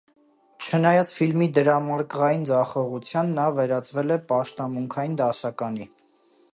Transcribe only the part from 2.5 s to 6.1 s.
ձախողության, նա վերածվել է պաշտամունքային դասականի։